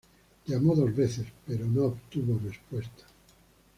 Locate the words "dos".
0.75-0.95